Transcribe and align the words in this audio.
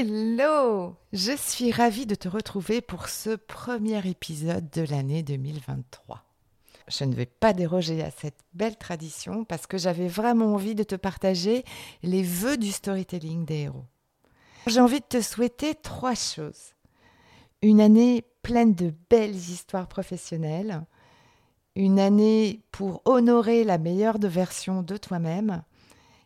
Hello 0.00 0.94
Je 1.12 1.32
suis 1.36 1.72
ravie 1.72 2.06
de 2.06 2.14
te 2.14 2.28
retrouver 2.28 2.80
pour 2.80 3.08
ce 3.08 3.30
premier 3.30 4.08
épisode 4.08 4.70
de 4.70 4.82
l'année 4.82 5.24
2023. 5.24 6.22
Je 6.86 7.02
ne 7.02 7.16
vais 7.16 7.26
pas 7.26 7.52
déroger 7.52 8.04
à 8.04 8.12
cette 8.12 8.38
belle 8.54 8.76
tradition 8.76 9.44
parce 9.44 9.66
que 9.66 9.76
j'avais 9.76 10.06
vraiment 10.06 10.54
envie 10.54 10.76
de 10.76 10.84
te 10.84 10.94
partager 10.94 11.64
les 12.04 12.22
vœux 12.22 12.56
du 12.56 12.70
storytelling 12.70 13.44
des 13.44 13.62
héros. 13.62 13.86
J'ai 14.68 14.78
envie 14.78 15.00
de 15.00 15.04
te 15.04 15.20
souhaiter 15.20 15.74
trois 15.74 16.14
choses. 16.14 16.74
Une 17.62 17.80
année 17.80 18.22
pleine 18.42 18.76
de 18.76 18.94
belles 19.10 19.34
histoires 19.34 19.88
professionnelles, 19.88 20.86
une 21.74 21.98
année 21.98 22.62
pour 22.70 23.02
honorer 23.04 23.64
la 23.64 23.78
meilleure 23.78 24.18
version 24.20 24.84
de 24.84 24.96
toi-même 24.96 25.64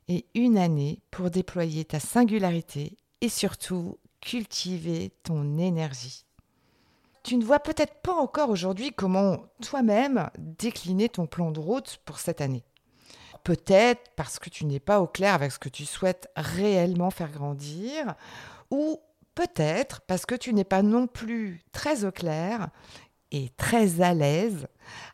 et 0.08 0.26
une 0.34 0.58
année 0.58 1.00
pour 1.10 1.30
déployer 1.30 1.86
ta 1.86 2.00
singularité 2.00 2.98
et 3.22 3.30
surtout 3.30 3.98
cultiver 4.20 5.12
ton 5.22 5.56
énergie. 5.56 6.26
Tu 7.22 7.36
ne 7.36 7.44
vois 7.44 7.60
peut-être 7.60 8.02
pas 8.02 8.14
encore 8.14 8.50
aujourd'hui 8.50 8.92
comment 8.92 9.46
toi-même 9.62 10.28
décliner 10.38 11.08
ton 11.08 11.26
plan 11.26 11.52
de 11.52 11.60
route 11.60 11.98
pour 12.04 12.18
cette 12.18 12.40
année. 12.40 12.64
Peut-être 13.44 14.10
parce 14.16 14.38
que 14.38 14.50
tu 14.50 14.66
n'es 14.66 14.80
pas 14.80 15.00
au 15.00 15.06
clair 15.06 15.34
avec 15.34 15.52
ce 15.52 15.58
que 15.58 15.68
tu 15.68 15.86
souhaites 15.86 16.28
réellement 16.36 17.10
faire 17.10 17.30
grandir, 17.30 18.14
ou 18.70 19.00
peut-être 19.34 20.00
parce 20.02 20.26
que 20.26 20.34
tu 20.34 20.52
n'es 20.52 20.64
pas 20.64 20.82
non 20.82 21.06
plus 21.06 21.62
très 21.72 22.04
au 22.04 22.10
clair 22.10 22.70
et 23.30 23.50
très 23.56 24.00
à 24.00 24.14
l'aise 24.14 24.66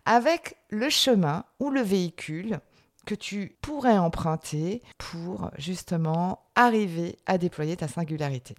avec 0.06 0.56
le 0.70 0.88
chemin 0.88 1.44
ou 1.60 1.70
le 1.70 1.82
véhicule 1.82 2.60
que 3.08 3.14
tu 3.14 3.56
pourrais 3.62 3.96
emprunter 3.96 4.82
pour 4.98 5.50
justement 5.56 6.44
arriver 6.54 7.16
à 7.24 7.38
déployer 7.38 7.74
ta 7.74 7.88
singularité. 7.88 8.54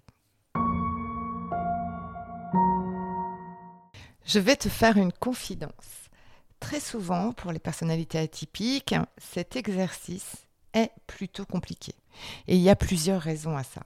Je 4.26 4.40
vais 4.40 4.56
te 4.56 4.68
faire 4.68 4.96
une 4.96 5.12
confidence. 5.12 6.10
Très 6.58 6.80
souvent, 6.80 7.30
pour 7.30 7.52
les 7.52 7.60
personnalités 7.60 8.18
atypiques, 8.18 8.96
cet 9.18 9.54
exercice 9.54 10.34
est 10.74 10.90
plutôt 11.06 11.46
compliqué. 11.46 11.94
Et 12.48 12.56
il 12.56 12.60
y 12.60 12.70
a 12.70 12.76
plusieurs 12.76 13.22
raisons 13.22 13.56
à 13.56 13.62
ça. 13.62 13.82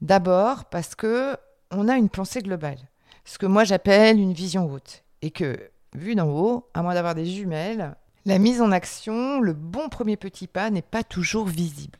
D'abord 0.00 0.64
parce 0.64 0.96
que 0.96 1.36
on 1.70 1.86
a 1.86 1.96
une 1.96 2.10
pensée 2.10 2.42
globale, 2.42 2.80
ce 3.24 3.38
que 3.38 3.46
moi 3.46 3.62
j'appelle 3.62 4.18
une 4.18 4.32
vision 4.32 4.68
haute, 4.68 5.04
et 5.22 5.30
que 5.30 5.70
vu 5.94 6.16
d'en 6.16 6.28
haut, 6.28 6.68
à 6.74 6.82
moins 6.82 6.94
d'avoir 6.94 7.14
des 7.14 7.26
jumelles, 7.26 7.94
la 8.26 8.38
mise 8.38 8.62
en 8.62 8.72
action, 8.72 9.40
le 9.40 9.52
bon 9.52 9.88
premier 9.88 10.16
petit 10.16 10.46
pas 10.46 10.70
n'est 10.70 10.82
pas 10.82 11.04
toujours 11.04 11.46
visible. 11.46 11.98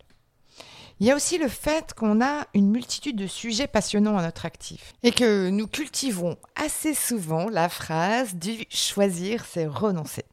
Il 1.00 1.06
y 1.06 1.10
a 1.10 1.16
aussi 1.16 1.38
le 1.38 1.48
fait 1.48 1.92
qu'on 1.92 2.24
a 2.24 2.46
une 2.54 2.70
multitude 2.70 3.16
de 3.16 3.26
sujets 3.26 3.66
passionnants 3.66 4.16
à 4.16 4.22
notre 4.22 4.46
actif 4.46 4.92
et 5.02 5.10
que 5.10 5.50
nous 5.50 5.66
cultivons 5.66 6.36
assez 6.54 6.94
souvent 6.94 7.48
la 7.48 7.68
phrase 7.68 8.36
du 8.36 8.64
choisir, 8.70 9.44
c'est 9.44 9.66
renoncer. 9.66 10.24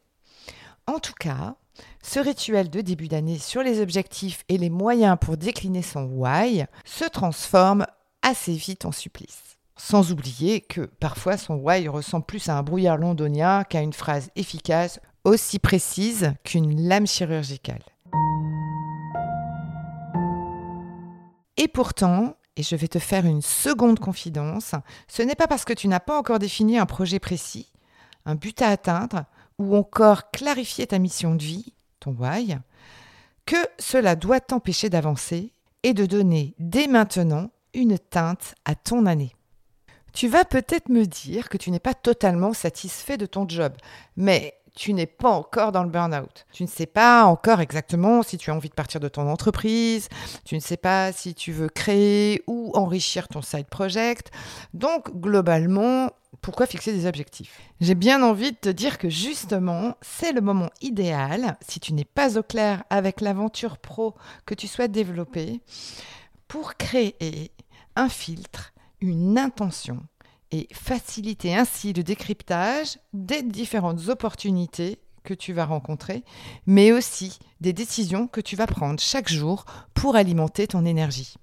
En 0.85 0.99
tout 0.99 1.15
cas, 1.19 1.55
ce 2.03 2.19
rituel 2.19 2.69
de 2.69 2.81
début 2.81 3.07
d'année 3.07 3.39
sur 3.39 3.63
les 3.63 3.81
objectifs 3.81 4.43
et 4.49 4.57
les 4.57 4.69
moyens 4.69 5.17
pour 5.19 5.35
décliner 5.35 5.81
son 5.81 6.05
why 6.05 6.65
se 6.85 7.05
transforme 7.05 7.85
assez 8.21 8.53
vite 8.53 8.85
en 8.85 8.91
supplice. 8.91 9.57
Sans 9.77 10.11
oublier 10.11 10.61
que 10.61 10.81
parfois 10.81 11.37
son 11.37 11.55
why 11.55 11.87
ressemble 11.87 12.25
plus 12.25 12.49
à 12.49 12.57
un 12.57 12.61
brouillard 12.61 12.97
londonien 12.97 13.63
qu'à 13.63 13.81
une 13.81 13.93
phrase 13.93 14.29
efficace 14.35 14.99
aussi 15.23 15.59
précise 15.59 16.33
qu'une 16.43 16.87
lame 16.87 17.07
chirurgicale. 17.07 17.83
Et 21.57 21.67
pourtant, 21.67 22.35
et 22.55 22.63
je 22.63 22.75
vais 22.75 22.87
te 22.87 22.99
faire 22.99 23.25
une 23.25 23.41
seconde 23.41 23.99
confidence, 23.99 24.73
ce 25.07 25.21
n'est 25.21 25.35
pas 25.35 25.47
parce 25.47 25.65
que 25.65 25.73
tu 25.73 25.87
n'as 25.87 25.99
pas 25.99 26.17
encore 26.17 26.39
défini 26.39 26.77
un 26.77 26.85
projet 26.85 27.19
précis, 27.19 27.71
un 28.25 28.35
but 28.35 28.61
à 28.61 28.69
atteindre, 28.69 29.25
ou 29.57 29.75
encore 29.75 30.31
clarifié 30.31 30.87
ta 30.87 30.97
mission 30.97 31.35
de 31.35 31.43
vie, 31.43 31.73
ton 31.99 32.15
why, 32.17 32.57
que 33.45 33.57
cela 33.79 34.15
doit 34.15 34.39
t'empêcher 34.39 34.89
d'avancer 34.89 35.53
et 35.83 35.93
de 35.93 36.05
donner 36.05 36.55
dès 36.59 36.87
maintenant 36.87 37.51
une 37.73 37.97
teinte 37.97 38.55
à 38.65 38.75
ton 38.75 39.05
année. 39.05 39.35
Tu 40.13 40.27
vas 40.27 40.43
peut-être 40.43 40.89
me 40.89 41.05
dire 41.05 41.47
que 41.47 41.57
tu 41.57 41.71
n'es 41.71 41.79
pas 41.79 41.93
totalement 41.93 42.53
satisfait 42.53 43.17
de 43.17 43.25
ton 43.25 43.47
job, 43.47 43.73
mais 44.17 44.55
tu 44.75 44.93
n'es 44.93 45.05
pas 45.05 45.29
encore 45.29 45.71
dans 45.71 45.83
le 45.83 45.89
burn-out. 45.89 46.45
Tu 46.51 46.63
ne 46.63 46.67
sais 46.67 46.85
pas 46.85 47.25
encore 47.25 47.59
exactement 47.59 48.23
si 48.23 48.37
tu 48.37 48.51
as 48.51 48.55
envie 48.55 48.69
de 48.69 48.73
partir 48.73 48.99
de 48.99 49.07
ton 49.07 49.29
entreprise, 49.29 50.07
tu 50.45 50.55
ne 50.55 50.59
sais 50.59 50.77
pas 50.77 51.11
si 51.11 51.33
tu 51.33 51.51
veux 51.51 51.69
créer 51.69 52.43
ou 52.47 52.71
enrichir 52.75 53.27
ton 53.27 53.41
side 53.41 53.67
project. 53.67 54.31
Donc, 54.73 55.11
globalement, 55.19 56.11
pourquoi 56.41 56.65
fixer 56.65 56.93
des 56.93 57.05
objectifs? 57.05 57.59
J'ai 57.81 57.95
bien 57.95 58.23
envie 58.23 58.51
de 58.51 58.57
te 58.57 58.69
dire 58.69 58.97
que 58.97 59.09
justement, 59.09 59.95
c'est 60.01 60.31
le 60.31 60.41
moment 60.41 60.69
idéal, 60.81 61.57
si 61.67 61.79
tu 61.79 61.93
n'es 61.93 62.05
pas 62.05 62.37
au 62.37 62.43
clair 62.43 62.83
avec 62.89 63.21
l'aventure 63.21 63.77
pro 63.77 64.15
que 64.45 64.55
tu 64.55 64.67
souhaites 64.67 64.91
développer, 64.91 65.61
pour 66.47 66.75
créer 66.75 67.51
un 67.95 68.09
filtre, 68.09 68.73
une 69.01 69.37
intention 69.37 70.03
et 70.51 70.67
faciliter 70.73 71.55
ainsi 71.55 71.93
le 71.93 72.03
décryptage 72.03 72.99
des 73.13 73.41
différentes 73.41 74.09
opportunités 74.09 74.99
que 75.23 75.33
tu 75.33 75.53
vas 75.53 75.65
rencontrer, 75.65 76.23
mais 76.65 76.91
aussi 76.91 77.39
des 77.59 77.73
décisions 77.73 78.27
que 78.27 78.41
tu 78.41 78.55
vas 78.55 78.67
prendre 78.67 78.99
chaque 78.99 79.29
jour 79.29 79.65
pour 79.93 80.15
alimenter 80.15 80.67
ton 80.67 80.85
énergie. 80.85 81.35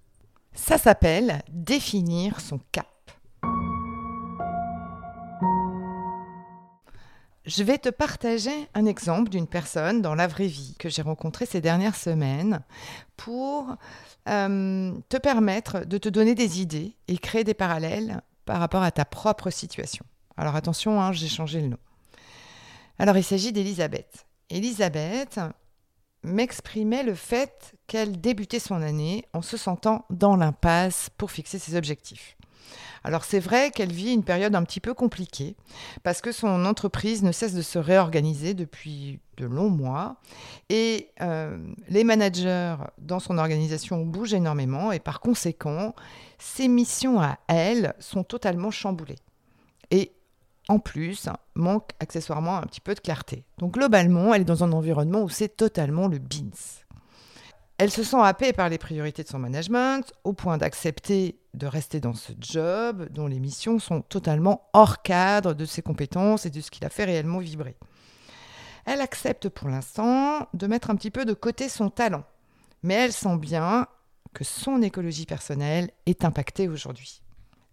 Ça 0.52 0.78
s'appelle 0.78 1.42
définir 1.50 2.40
son 2.40 2.58
cap. 2.72 2.86
Je 7.48 7.62
vais 7.62 7.78
te 7.78 7.88
partager 7.88 8.68
un 8.74 8.84
exemple 8.84 9.30
d'une 9.30 9.46
personne 9.46 10.02
dans 10.02 10.14
la 10.14 10.26
vraie 10.26 10.48
vie 10.48 10.74
que 10.78 10.90
j'ai 10.90 11.00
rencontrée 11.00 11.46
ces 11.46 11.62
dernières 11.62 11.96
semaines 11.96 12.60
pour 13.16 13.74
euh, 14.28 14.92
te 15.08 15.16
permettre 15.16 15.86
de 15.86 15.96
te 15.96 16.10
donner 16.10 16.34
des 16.34 16.60
idées 16.60 16.94
et 17.06 17.16
créer 17.16 17.44
des 17.44 17.54
parallèles 17.54 18.20
par 18.48 18.60
rapport 18.60 18.82
à 18.82 18.90
ta 18.90 19.04
propre 19.04 19.50
situation. 19.50 20.06
Alors 20.38 20.56
attention, 20.56 21.02
hein, 21.02 21.12
j'ai 21.12 21.28
changé 21.28 21.60
le 21.60 21.68
nom. 21.68 21.76
Alors 22.98 23.18
il 23.18 23.22
s'agit 23.22 23.52
d'Elisabeth. 23.52 24.26
Elisabeth 24.48 25.38
m'exprimait 26.22 27.02
le 27.02 27.14
fait 27.14 27.74
qu'elle 27.86 28.18
débutait 28.22 28.58
son 28.58 28.80
année 28.80 29.26
en 29.34 29.42
se 29.42 29.58
sentant 29.58 30.06
dans 30.08 30.34
l'impasse 30.34 31.10
pour 31.18 31.30
fixer 31.30 31.58
ses 31.58 31.76
objectifs. 31.76 32.38
Alors 33.04 33.24
c'est 33.24 33.38
vrai 33.38 33.70
qu'elle 33.70 33.92
vit 33.92 34.14
une 34.14 34.24
période 34.24 34.54
un 34.54 34.62
petit 34.62 34.80
peu 34.80 34.94
compliquée 34.94 35.54
parce 36.02 36.22
que 36.22 36.32
son 36.32 36.64
entreprise 36.64 37.22
ne 37.22 37.32
cesse 37.32 37.52
de 37.52 37.60
se 37.60 37.78
réorganiser 37.78 38.54
depuis 38.54 39.20
de 39.38 39.46
longs 39.46 39.70
mois 39.70 40.16
et 40.68 41.10
euh, 41.20 41.58
les 41.88 42.04
managers 42.04 42.76
dans 42.98 43.20
son 43.20 43.38
organisation 43.38 44.04
bougent 44.04 44.34
énormément 44.34 44.92
et 44.92 44.98
par 44.98 45.20
conséquent, 45.20 45.94
ses 46.38 46.68
missions 46.68 47.20
à 47.20 47.38
elle 47.46 47.94
sont 47.98 48.24
totalement 48.24 48.70
chamboulées. 48.70 49.18
Et 49.90 50.12
en 50.68 50.78
plus, 50.78 51.28
manque 51.54 51.90
accessoirement 52.00 52.58
un 52.58 52.62
petit 52.62 52.80
peu 52.80 52.94
de 52.94 53.00
clarté. 53.00 53.44
Donc 53.58 53.74
globalement, 53.74 54.34
elle 54.34 54.42
est 54.42 54.44
dans 54.44 54.64
un 54.64 54.72
environnement 54.72 55.22
où 55.22 55.28
c'est 55.28 55.56
totalement 55.56 56.08
le 56.08 56.18
beans. 56.18 56.50
Elle 57.78 57.90
se 57.92 58.02
sent 58.02 58.20
happée 58.20 58.52
par 58.52 58.68
les 58.68 58.76
priorités 58.76 59.22
de 59.22 59.28
son 59.28 59.38
management, 59.38 60.12
au 60.24 60.32
point 60.32 60.58
d'accepter 60.58 61.38
de 61.54 61.66
rester 61.66 62.00
dans 62.00 62.12
ce 62.12 62.32
job 62.40 63.08
dont 63.10 63.28
les 63.28 63.38
missions 63.38 63.78
sont 63.78 64.02
totalement 64.02 64.68
hors 64.72 65.00
cadre 65.02 65.54
de 65.54 65.64
ses 65.64 65.80
compétences 65.80 66.44
et 66.44 66.50
de 66.50 66.60
ce 66.60 66.72
qui 66.72 66.80
la 66.80 66.90
fait 66.90 67.04
réellement 67.04 67.38
vibrer. 67.38 67.76
Elle 68.90 69.02
accepte 69.02 69.50
pour 69.50 69.68
l'instant 69.68 70.48
de 70.54 70.66
mettre 70.66 70.88
un 70.88 70.96
petit 70.96 71.10
peu 71.10 71.26
de 71.26 71.34
côté 71.34 71.68
son 71.68 71.90
talent, 71.90 72.24
mais 72.82 72.94
elle 72.94 73.12
sent 73.12 73.36
bien 73.36 73.86
que 74.32 74.44
son 74.44 74.80
écologie 74.80 75.26
personnelle 75.26 75.90
est 76.06 76.24
impactée 76.24 76.68
aujourd'hui. 76.68 77.20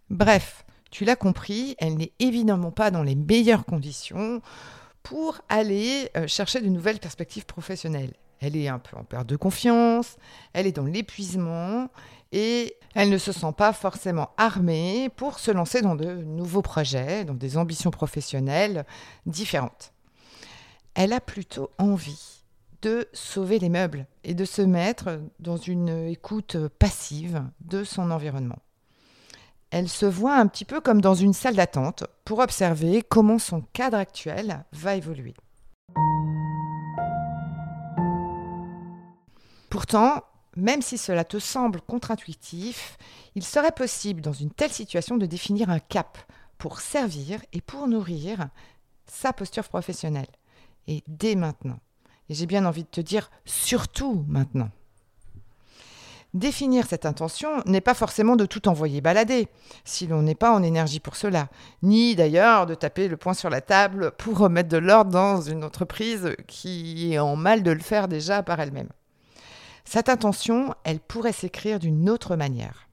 Bref, 0.10 0.66
tu 0.92 1.06
l'as 1.06 1.16
compris, 1.16 1.78
elle 1.80 1.96
n'est 1.96 2.12
évidemment 2.20 2.72
pas 2.72 2.92
dans 2.92 3.02
les 3.02 3.16
meilleures 3.16 3.64
conditions 3.64 4.42
pour 5.04 5.40
aller 5.48 6.10
euh, 6.18 6.28
chercher 6.28 6.60
de 6.60 6.68
nouvelles 6.68 7.00
perspectives 7.00 7.46
professionnelles. 7.46 8.16
Elle 8.42 8.58
est 8.58 8.68
un 8.68 8.80
peu 8.80 8.98
en 8.98 9.06
perte 9.06 9.28
de 9.28 9.38
confiance, 9.38 10.18
elle 10.52 10.68
est 10.68 10.74
dans 10.74 10.84
l'épuisement 10.84 11.88
et 12.34 12.76
elle 12.94 13.10
ne 13.10 13.18
se 13.18 13.32
sent 13.32 13.54
pas 13.56 13.72
forcément 13.72 14.32
armée 14.36 15.08
pour 15.16 15.40
se 15.40 15.52
lancer 15.52 15.82
dans 15.82 15.96
de 15.96 16.12
nouveaux 16.14 16.62
projets, 16.62 17.24
dans 17.24 17.36
des 17.36 17.56
ambitions 17.56 17.92
professionnelles 17.92 18.86
différentes. 19.26 19.94
Elle 20.96 21.12
a 21.12 21.20
plutôt 21.20 21.70
envie 21.78 22.42
de 22.82 23.06
sauver 23.12 23.60
les 23.60 23.68
meubles 23.68 24.08
et 24.24 24.34
de 24.34 24.46
se 24.46 24.62
mettre 24.62 25.20
dans 25.40 25.58
une 25.58 26.08
écoute 26.08 26.56
passive 26.80 27.44
de 27.60 27.84
son 27.84 28.12
environnement. 28.12 28.60
Elle 29.72 29.90
se 29.90 30.06
voit 30.06 30.38
un 30.38 30.48
petit 30.48 30.64
peu 30.64 30.80
comme 30.80 31.02
dans 31.02 31.14
une 31.14 31.34
salle 31.34 31.58
d'attente 31.58 32.06
pour 32.24 32.40
observer 32.40 33.02
comment 33.02 33.40
son 33.40 33.62
cadre 33.74 33.98
actuel 33.98 34.64
va 34.72 34.96
évoluer. 34.96 35.34
Pourtant, 39.70 40.24
même 40.56 40.82
si 40.82 40.98
cela 40.98 41.26
te 41.26 41.40
semble 41.40 41.82
contre-intuitif, 41.82 42.98
il 43.36 43.44
serait 43.44 43.74
possible 43.74 44.22
dans 44.22 44.32
une 44.32 44.52
telle 44.52 44.72
situation 44.72 45.18
de 45.18 45.26
définir 45.26 45.70
un 45.70 45.80
cap 45.80 46.18
pour 46.58 46.80
servir 46.80 47.42
et 47.52 47.60
pour 47.60 47.90
nourrir 47.90 48.48
sa 49.08 49.34
posture 49.34 49.68
professionnelle. 49.68 50.30
Et 50.88 51.04
dès 51.08 51.36
maintenant. 51.36 51.80
Et 52.30 52.34
j'ai 52.34 52.46
bien 52.46 52.66
envie 52.66 52.84
de 52.84 52.90
te 52.90 53.02
dire 53.02 53.30
surtout 53.46 54.26
maintenant. 54.28 54.70
Définir 56.36 56.86
cette 56.86 57.06
intention 57.06 57.62
n'est 57.66 57.80
pas 57.80 57.94
forcément 57.94 58.36
de 58.36 58.46
tout 58.46 58.68
envoyer 58.68 59.00
balader, 59.00 59.48
si 59.86 60.06
l'on 60.06 60.22
n'est 60.22 60.36
pas 60.36 60.52
en 60.52 60.64
énergie 60.64 61.00
pour 61.00 61.16
cela, 61.16 61.48
ni 61.82 62.14
d'ailleurs 62.14 62.66
de 62.66 62.76
taper 62.76 63.08
le 63.08 63.16
poing 63.16 63.34
sur 63.34 63.50
la 63.50 63.62
table 63.62 64.12
pour 64.18 64.38
remettre 64.38 64.68
de 64.68 64.76
l'ordre 64.76 65.12
dans 65.12 65.40
une 65.40 65.64
entreprise 65.64 66.36
qui 66.46 67.14
est 67.14 67.20
en 67.20 67.38
mal 67.38 67.64
de 67.64 67.72
le 67.72 67.80
faire 67.80 68.10
déjà 68.10 68.44
par 68.44 68.60
elle-même. 68.60 68.90
Cette 69.86 70.10
intention, 70.10 70.74
elle 70.84 71.00
pourrait 71.00 71.32
s'écrire 71.32 71.80
d'une 71.80 72.10
autre 72.10 72.36
manière. 72.36 72.90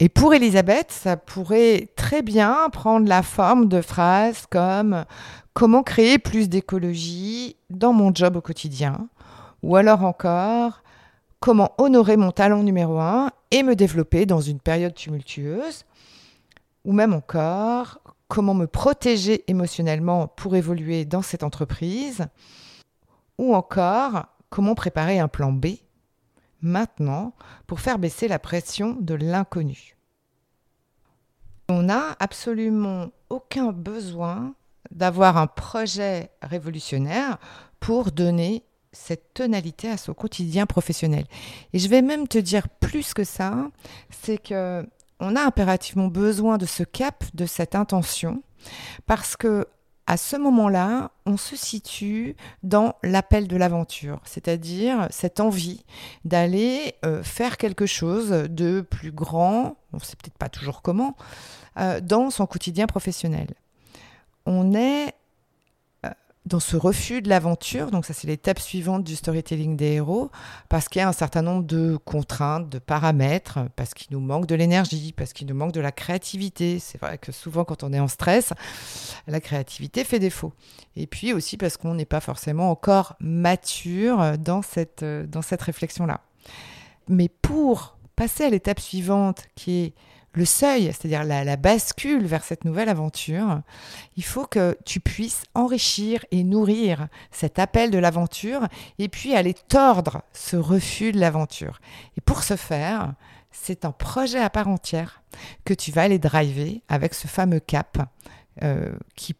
Et 0.00 0.08
pour 0.08 0.32
Elisabeth, 0.32 0.92
ça 0.92 1.16
pourrait 1.16 1.88
très 1.96 2.22
bien 2.22 2.68
prendre 2.70 3.08
la 3.08 3.22
forme 3.22 3.66
de 3.66 3.80
phrases 3.80 4.46
comme 4.48 5.04
comment 5.54 5.82
créer 5.82 6.18
plus 6.18 6.48
d'écologie 6.48 7.56
dans 7.68 7.92
mon 7.92 8.14
job 8.14 8.36
au 8.36 8.40
quotidien, 8.40 9.08
ou 9.64 9.74
alors 9.74 10.04
encore 10.04 10.84
comment 11.40 11.72
honorer 11.78 12.16
mon 12.16 12.30
talent 12.30 12.62
numéro 12.62 13.00
un 13.00 13.30
et 13.50 13.64
me 13.64 13.74
développer 13.74 14.24
dans 14.24 14.40
une 14.40 14.60
période 14.60 14.94
tumultueuse, 14.94 15.84
ou 16.84 16.92
même 16.92 17.12
encore 17.12 17.98
comment 18.28 18.54
me 18.54 18.66
protéger 18.66 19.42
émotionnellement 19.50 20.28
pour 20.28 20.54
évoluer 20.54 21.06
dans 21.06 21.22
cette 21.22 21.42
entreprise, 21.42 22.26
ou 23.36 23.52
encore 23.52 24.26
comment 24.48 24.76
préparer 24.76 25.18
un 25.18 25.28
plan 25.28 25.50
B? 25.50 25.66
Maintenant 26.62 27.34
pour 27.66 27.80
faire 27.80 27.98
baisser 27.98 28.28
la 28.28 28.38
pression 28.38 28.96
de 29.00 29.14
l'inconnu. 29.14 29.96
On 31.68 31.82
n'a 31.82 32.16
absolument 32.18 33.10
aucun 33.28 33.72
besoin 33.72 34.54
d'avoir 34.90 35.36
un 35.36 35.46
projet 35.46 36.30
révolutionnaire 36.42 37.38
pour 37.78 38.10
donner 38.10 38.64
cette 38.92 39.34
tonalité 39.34 39.90
à 39.90 39.96
son 39.96 40.14
quotidien 40.14 40.66
professionnel. 40.66 41.24
Et 41.72 41.78
je 41.78 41.88
vais 41.88 42.02
même 42.02 42.26
te 42.26 42.38
dire 42.38 42.68
plus 42.68 43.12
que 43.12 43.24
ça, 43.24 43.68
c'est 44.10 44.38
que 44.38 44.86
on 45.20 45.36
a 45.36 45.42
impérativement 45.42 46.06
besoin 46.06 46.58
de 46.58 46.66
ce 46.66 46.84
cap, 46.84 47.24
de 47.34 47.44
cette 47.44 47.74
intention, 47.74 48.42
parce 49.06 49.36
que 49.36 49.66
à 50.08 50.16
ce 50.16 50.36
moment-là, 50.36 51.10
on 51.26 51.36
se 51.36 51.54
situe 51.54 52.34
dans 52.62 52.94
l'appel 53.02 53.46
de 53.46 53.58
l'aventure, 53.58 54.20
c'est-à-dire 54.24 55.06
cette 55.10 55.38
envie 55.38 55.84
d'aller 56.24 56.94
euh, 57.04 57.22
faire 57.22 57.58
quelque 57.58 57.84
chose 57.84 58.30
de 58.30 58.80
plus 58.80 59.12
grand, 59.12 59.76
on 59.92 59.98
ne 59.98 60.02
sait 60.02 60.16
peut-être 60.16 60.38
pas 60.38 60.48
toujours 60.48 60.80
comment, 60.80 61.14
euh, 61.78 62.00
dans 62.00 62.30
son 62.30 62.46
quotidien 62.46 62.86
professionnel. 62.86 63.48
On 64.46 64.72
est 64.72 65.12
dans 66.46 66.60
ce 66.60 66.76
refus 66.76 67.20
de 67.20 67.28
l'aventure, 67.28 67.90
donc 67.90 68.06
ça 68.06 68.14
c'est 68.14 68.26
l'étape 68.26 68.58
suivante 68.58 69.04
du 69.04 69.16
storytelling 69.16 69.76
des 69.76 69.92
héros, 69.92 70.30
parce 70.68 70.88
qu'il 70.88 71.00
y 71.00 71.02
a 71.02 71.08
un 71.08 71.12
certain 71.12 71.42
nombre 71.42 71.64
de 71.64 71.98
contraintes, 72.04 72.68
de 72.68 72.78
paramètres, 72.78 73.58
parce 73.76 73.92
qu'il 73.92 74.08
nous 74.12 74.20
manque 74.20 74.46
de 74.46 74.54
l'énergie, 74.54 75.12
parce 75.12 75.32
qu'il 75.32 75.46
nous 75.46 75.54
manque 75.54 75.72
de 75.72 75.80
la 75.80 75.92
créativité. 75.92 76.78
C'est 76.78 76.98
vrai 76.98 77.18
que 77.18 77.32
souvent 77.32 77.64
quand 77.64 77.82
on 77.82 77.92
est 77.92 78.00
en 78.00 78.08
stress, 78.08 78.52
la 79.26 79.40
créativité 79.40 80.04
fait 80.04 80.18
défaut. 80.18 80.52
Et 80.96 81.06
puis 81.06 81.32
aussi 81.32 81.56
parce 81.56 81.76
qu'on 81.76 81.94
n'est 81.94 82.06
pas 82.06 82.20
forcément 82.20 82.70
encore 82.70 83.16
mature 83.20 84.38
dans 84.38 84.62
cette, 84.62 85.04
dans 85.04 85.42
cette 85.42 85.62
réflexion-là. 85.62 86.20
Mais 87.08 87.28
pour 87.28 87.98
passer 88.16 88.44
à 88.44 88.50
l'étape 88.50 88.80
suivante 88.80 89.44
qui 89.54 89.72
est 89.84 89.94
le 90.38 90.44
seuil, 90.44 90.84
c'est-à-dire 90.84 91.24
la, 91.24 91.56
bascule 91.56 92.24
vers 92.24 92.44
cette 92.44 92.64
nouvelle 92.64 92.88
aventure, 92.88 93.60
il 94.16 94.24
faut 94.24 94.46
que 94.46 94.78
tu 94.86 95.00
puisses 95.00 95.42
enrichir 95.54 96.24
et 96.30 96.44
nourrir 96.44 97.08
cet 97.30 97.58
appel 97.58 97.90
de 97.90 97.98
l'aventure 97.98 98.66
et 98.98 99.08
puis 99.08 99.34
aller 99.34 99.54
tordre 99.54 100.22
ce 100.32 100.56
refus 100.56 101.12
de 101.12 101.18
l'aventure. 101.18 101.80
Et 102.16 102.20
pour 102.20 102.44
ce 102.44 102.56
faire, 102.56 103.14
c'est 103.50 103.84
un 103.84 103.92
projet 103.92 104.38
à 104.38 104.48
part 104.48 104.68
entière 104.68 105.22
que 105.64 105.74
tu 105.74 105.90
vas 105.90 106.02
aller 106.02 106.20
driver 106.20 106.82
avec 106.88 107.14
ce 107.14 107.26
fameux 107.26 107.60
cap 107.60 107.98
euh, 108.62 108.92
qui 109.16 109.34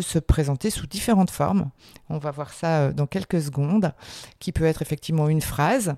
se 0.00 0.18
présenter 0.18 0.70
sous 0.70 0.86
différentes 0.86 1.30
formes. 1.30 1.70
On 2.08 2.18
va 2.18 2.30
voir 2.30 2.52
ça 2.52 2.80
euh, 2.80 2.92
dans 2.92 3.06
quelques 3.06 3.40
secondes, 3.40 3.92
qui 4.38 4.52
peut 4.52 4.64
être 4.64 4.82
effectivement 4.82 5.28
une 5.28 5.40
phrase, 5.40 5.94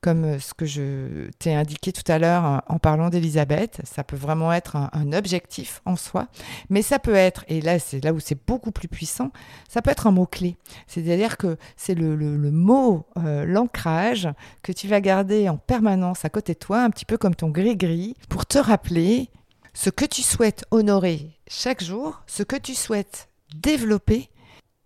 comme 0.00 0.24
euh, 0.24 0.38
ce 0.38 0.52
que 0.54 0.66
je 0.66 1.30
t'ai 1.38 1.54
indiqué 1.54 1.92
tout 1.92 2.10
à 2.10 2.18
l'heure 2.18 2.44
euh, 2.44 2.58
en 2.68 2.78
parlant 2.78 3.08
d'Elisabeth. 3.08 3.80
Ça 3.84 4.04
peut 4.04 4.16
vraiment 4.16 4.52
être 4.52 4.76
un, 4.76 5.12
objectif 5.12 5.80
en 5.84 5.94
soi, 5.94 6.26
mais 6.68 6.82
ça 6.82 6.98
peut 6.98 7.14
être, 7.14 7.44
et 7.48 7.60
là 7.60 7.78
c'est 7.78 8.02
là 8.02 8.12
où 8.12 8.18
c'est 8.20 8.38
beaucoup 8.46 8.72
plus 8.72 8.88
puissant, 8.88 9.30
ça 9.68 9.80
peut 9.80 9.90
être 9.90 10.08
un 10.08 10.10
mot-clé. 10.10 10.56
C'est-à-dire 10.88 11.36
que 11.36 11.56
c'est 11.76 11.94
le, 11.94 12.16
mot, 12.50 13.06
l'ancrage 13.14 14.28
que 14.62 14.72
tu 14.72 14.88
vas 14.88 15.00
garder 15.00 15.48
en 15.48 15.56
permanence 15.56 16.24
à 16.24 16.28
côté 16.28 16.54
de 16.54 16.58
toi, 16.58 16.82
un 16.82 16.90
petit 16.90 17.04
peu 17.04 17.16
comme 17.16 17.36
ton 17.36 17.50
gris-gris, 17.50 18.14
pour 18.28 18.46
te 18.46 18.58
rappeler 18.58 19.30
ce 19.76 19.90
que 19.90 20.06
tu 20.06 20.22
souhaites 20.22 20.64
honorer 20.70 21.36
chaque 21.48 21.84
jour, 21.84 22.22
ce 22.26 22.42
que 22.42 22.56
tu 22.56 22.74
souhaites 22.74 23.28
développer 23.54 24.28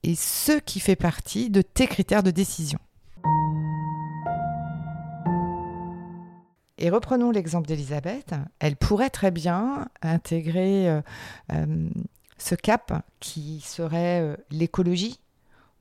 et 0.03 0.15
ce 0.15 0.59
qui 0.59 0.81
fait 0.81 0.97
partie 0.97 1.51
de 1.51 1.63
tes 1.63 1.87
critères 1.87 2.23
de 2.23 2.31
décision. 2.31 2.79
Et 6.81 6.89
reprenons 6.89 7.31
l'exemple 7.31 7.69
d'Elisabeth. 7.69 8.35
Elle 8.59 8.77
pourrait 8.77 9.11
très 9.11 9.31
bien 9.31 9.87
intégrer 10.01 10.89
euh, 10.89 11.03
euh, 11.53 11.89
ce 12.39 12.55
cap 12.55 13.05
qui 13.21 13.61
serait 13.61 14.23
euh, 14.23 14.37
l'écologie, 14.51 15.21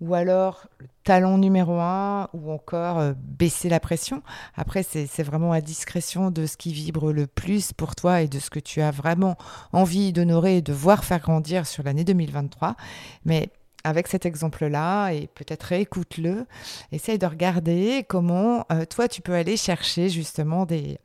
ou 0.01 0.13
alors 0.13 0.67
le 0.79 0.87
talent 1.03 1.37
numéro 1.37 1.79
un, 1.79 2.29
ou 2.33 2.51
encore 2.51 3.13
baisser 3.17 3.67
la 3.67 3.79
pression. 3.79 4.21
Après, 4.55 4.83
c'est 4.83 5.23
vraiment 5.23 5.51
à 5.51 5.61
discrétion 5.61 6.31
de 6.31 6.45
ce 6.45 6.55
qui 6.55 6.71
vibre 6.71 7.11
le 7.11 7.27
plus 7.27 7.73
pour 7.73 7.95
toi 7.95 8.21
et 8.21 8.27
de 8.27 8.39
ce 8.39 8.49
que 8.49 8.59
tu 8.59 8.81
as 8.81 8.91
vraiment 8.91 9.35
envie 9.73 10.13
d'honorer 10.13 10.57
et 10.57 10.61
de 10.61 10.73
voir 10.73 11.03
faire 11.03 11.19
grandir 11.19 11.65
sur 11.65 11.83
l'année 11.83 12.03
2023. 12.03 12.75
Mais 13.25 13.49
avec 13.83 14.07
cet 14.07 14.25
exemple-là 14.25 15.11
et 15.11 15.27
peut-être 15.27 15.63
réécoute-le. 15.63 16.45
Essaye 16.91 17.17
de 17.17 17.25
regarder 17.25 18.05
comment 18.07 18.65
euh, 18.71 18.85
toi 18.85 19.07
tu 19.07 19.21
peux 19.21 19.33
aller 19.33 19.57
chercher 19.57 20.09
justement 20.09 20.65
des, 20.65 20.99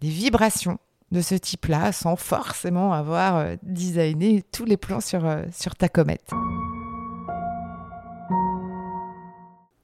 vibrations 0.00 0.78
de 1.12 1.20
ce 1.20 1.34
type-là 1.34 1.92
sans 1.92 2.16
forcément 2.16 2.92
avoir 2.92 3.36
euh, 3.36 3.56
designé 3.62 4.42
tous 4.42 4.64
les 4.64 4.76
plans 4.76 4.98
euh, 5.14 5.44
sur 5.52 5.74
ta 5.76 5.88
comète. 5.88 6.30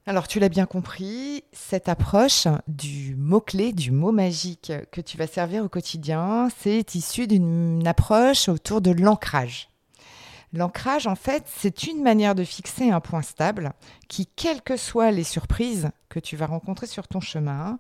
Alors 0.04 0.26
tu 0.26 0.40
l'as 0.40 0.48
bien 0.48 0.66
compris, 0.66 1.44
cette 1.52 1.88
approche 1.88 2.48
du 2.66 3.14
mot-clé, 3.14 3.72
du 3.72 3.92
mot 3.92 4.10
magique 4.10 4.72
que 4.90 5.00
tu 5.00 5.16
vas 5.16 5.28
servir 5.28 5.64
au 5.64 5.68
quotidien, 5.68 6.48
c'est 6.58 6.96
issu 6.96 7.28
d'une 7.28 7.86
approche 7.86 8.48
autour 8.48 8.80
de 8.80 8.90
l'ancrage. 8.90 9.68
L'ancrage, 10.52 11.06
en 11.06 11.14
fait, 11.14 11.44
c'est 11.46 11.84
une 11.84 12.02
manière 12.02 12.34
de 12.34 12.42
fixer 12.42 12.90
un 12.90 12.98
point 12.98 13.22
stable 13.22 13.72
qui, 14.08 14.26
quelles 14.26 14.60
que 14.60 14.76
soient 14.76 15.12
les 15.12 15.22
surprises 15.22 15.90
que 16.08 16.18
tu 16.18 16.36
vas 16.36 16.46
rencontrer 16.46 16.88
sur 16.88 17.06
ton 17.06 17.20
chemin, 17.20 17.78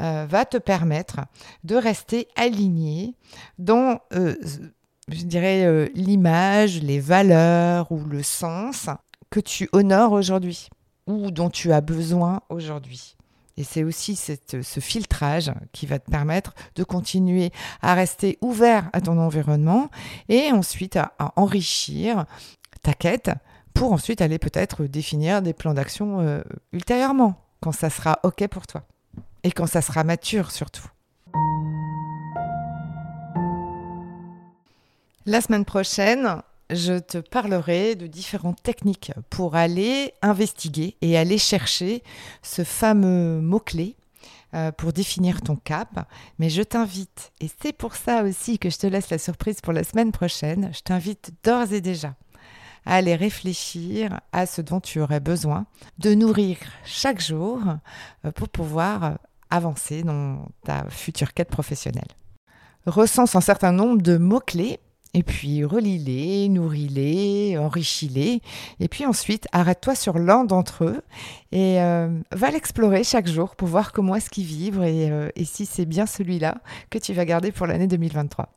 euh, 0.00 0.26
va 0.28 0.44
te 0.44 0.58
permettre 0.58 1.22
de 1.64 1.74
rester 1.74 2.28
aligné 2.36 3.16
dans 3.58 3.98
euh, 4.14 4.36
je 5.08 5.24
dirais, 5.24 5.64
euh, 5.64 5.88
l'image, 5.94 6.80
les 6.80 7.00
valeurs 7.00 7.90
ou 7.90 8.04
le 8.04 8.22
sens 8.22 8.88
que 9.28 9.40
tu 9.40 9.68
honores 9.72 10.12
aujourd'hui 10.12 10.68
ou 11.06 11.30
dont 11.30 11.50
tu 11.50 11.72
as 11.72 11.80
besoin 11.80 12.40
aujourd'hui. 12.48 13.16
Et 13.56 13.62
c'est 13.62 13.84
aussi 13.84 14.16
ce 14.16 14.80
filtrage 14.80 15.52
qui 15.72 15.86
va 15.86 15.98
te 15.98 16.10
permettre 16.10 16.54
de 16.74 16.82
continuer 16.82 17.52
à 17.82 17.94
rester 17.94 18.36
ouvert 18.40 18.90
à 18.92 19.00
ton 19.00 19.18
environnement 19.18 19.90
et 20.28 20.50
ensuite 20.50 20.96
à, 20.96 21.14
enrichir 21.36 22.24
ta 22.82 22.94
quête 22.94 23.30
pour 23.72 23.92
ensuite 23.92 24.20
aller 24.20 24.38
peut-être 24.38 24.84
définir 24.84 25.40
des 25.40 25.52
plans 25.52 25.74
d'action 25.74 26.20
euh, 26.20 26.42
ultérieurement, 26.72 27.34
quand 27.60 27.72
ça 27.72 27.90
sera 27.90 28.18
OK 28.22 28.46
pour 28.48 28.66
toi. 28.66 28.82
Et 29.42 29.52
quand 29.52 29.66
ça 29.66 29.82
sera 29.82 30.04
mature 30.04 30.50
surtout. 30.50 30.88
La 35.26 35.40
semaine 35.40 35.64
prochaine, 35.64 36.42
je 36.70 36.98
te 36.98 37.18
parlerai 37.18 37.94
de 37.94 38.06
différentes 38.06 38.62
techniques 38.62 39.12
pour 39.30 39.56
aller 39.56 40.14
investiguer 40.22 40.96
et 41.02 41.16
aller 41.18 41.38
chercher 41.38 42.02
ce 42.42 42.64
fameux 42.64 43.40
mot-clé 43.40 43.96
euh, 44.54 44.72
pour 44.72 44.92
définir 44.92 45.42
ton 45.42 45.56
cap. 45.56 46.08
Mais 46.38 46.48
je 46.48 46.62
t'invite, 46.62 47.32
et 47.40 47.50
c'est 47.60 47.72
pour 47.72 47.96
ça 47.96 48.22
aussi 48.22 48.58
que 48.58 48.70
je 48.70 48.78
te 48.78 48.86
laisse 48.86 49.10
la 49.10 49.18
surprise 49.18 49.60
pour 49.60 49.72
la 49.72 49.84
semaine 49.84 50.12
prochaine, 50.12 50.70
je 50.72 50.80
t'invite 50.80 51.32
d'ores 51.42 51.72
et 51.72 51.80
déjà 51.80 52.14
à 52.86 52.96
aller 52.96 53.14
réfléchir 53.14 54.20
à 54.32 54.46
ce 54.46 54.60
dont 54.60 54.80
tu 54.80 55.00
aurais 55.00 55.20
besoin 55.20 55.66
de 55.98 56.14
nourrir 56.14 56.58
chaque 56.84 57.20
jour 57.20 57.60
euh, 58.24 58.30
pour 58.32 58.48
pouvoir 58.48 59.18
avancer 59.50 60.02
dans 60.02 60.46
ta 60.64 60.88
future 60.90 61.32
quête 61.32 61.50
professionnelle. 61.50 62.08
Recense 62.86 63.34
un 63.34 63.40
certain 63.40 63.72
nombre 63.72 64.02
de 64.02 64.18
mots-clés 64.18 64.78
et 65.14 65.22
puis 65.22 65.64
relis-les, 65.64 66.48
nourris-les, 66.48 67.56
enrichis-les. 67.56 68.42
Et 68.80 68.88
puis 68.88 69.06
ensuite, 69.06 69.46
arrête-toi 69.52 69.94
sur 69.94 70.18
l'un 70.18 70.44
d'entre 70.44 70.84
eux 70.84 71.02
et 71.52 71.80
euh, 71.80 72.08
va 72.32 72.50
l'explorer 72.50 73.04
chaque 73.04 73.28
jour 73.28 73.54
pour 73.54 73.68
voir 73.68 73.92
comment 73.92 74.16
est-ce 74.16 74.28
qu'il 74.28 74.44
vibre 74.44 74.82
et, 74.82 75.10
euh, 75.10 75.30
si 75.44 75.66
c'est 75.66 75.86
bien 75.86 76.06
celui-là 76.06 76.56
que 76.90 76.98
tu 76.98 77.12
vas 77.12 77.24
garder 77.24 77.52
pour 77.52 77.66
l'année 77.66 77.86
2023. 77.86 78.48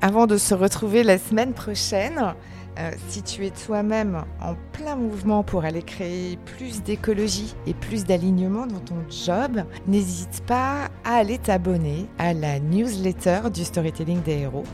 Avant 0.00 0.26
de 0.26 0.38
se 0.38 0.54
retrouver 0.54 1.02
la 1.02 1.18
semaine 1.18 1.52
prochaine, 1.52 2.34
euh, 2.78 2.92
si 3.08 3.22
tu 3.22 3.44
es 3.44 3.50
toi-même 3.50 4.24
en 4.40 4.54
plein 4.72 4.94
mouvement 4.94 5.42
pour 5.42 5.64
aller 5.64 5.82
créer 5.82 6.38
plus 6.56 6.82
d'écologie 6.82 7.54
et 7.66 7.74
plus 7.74 8.04
d'alignement 8.04 8.66
dans 8.66 8.78
ton 8.78 8.96
job, 9.10 9.64
n'hésite 9.88 10.44
pas 10.46 10.88
à 11.04 11.16
aller 11.16 11.38
t'abonner 11.38 12.06
à 12.18 12.32
la 12.32 12.60
newsletter 12.60 13.50
du 13.52 13.64
Storytelling 13.64 14.22
des 14.22 14.38
héros. 14.38 14.64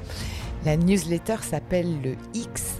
La 0.64 0.76
newsletter 0.76 1.36
s'appelle 1.42 2.00
le 2.02 2.14
X 2.34 2.78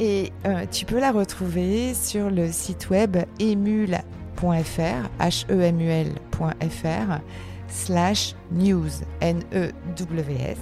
et 0.00 0.32
euh, 0.46 0.64
tu 0.70 0.84
peux 0.84 0.98
la 0.98 1.12
retrouver 1.12 1.94
sur 1.94 2.30
le 2.30 2.50
site 2.50 2.90
web 2.90 3.16
emule.fr, 3.40 5.08
h-e-m-u-l.fr, 5.20 7.20
slash 7.68 8.34
news, 8.50 8.90
N-E-W-S. 9.20 10.58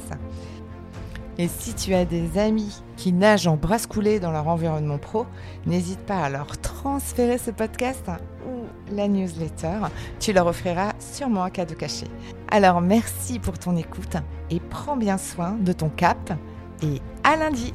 Et 1.38 1.48
si 1.48 1.74
tu 1.74 1.94
as 1.94 2.04
des 2.04 2.38
amis 2.38 2.82
qui 2.96 3.12
nagent 3.12 3.46
en 3.46 3.56
brasse 3.56 3.86
coulée 3.86 4.20
dans 4.20 4.30
leur 4.30 4.46
environnement 4.46 4.98
pro, 4.98 5.26
n'hésite 5.66 6.00
pas 6.00 6.22
à 6.22 6.28
leur 6.28 6.58
transférer 6.58 7.38
ce 7.38 7.50
podcast 7.50 8.10
la 8.92 9.08
newsletter. 9.08 9.78
Tu 10.18 10.32
leur 10.32 10.46
offriras 10.46 10.92
sûrement 10.98 11.44
un 11.44 11.50
cadeau 11.50 11.74
caché. 11.74 12.06
Alors 12.50 12.80
merci 12.80 13.38
pour 13.38 13.58
ton 13.58 13.76
écoute 13.76 14.16
et 14.50 14.60
prends 14.60 14.96
bien 14.96 15.18
soin 15.18 15.56
de 15.60 15.72
ton 15.72 15.88
cap 15.88 16.32
et 16.82 17.00
à 17.24 17.36
lundi. 17.36 17.72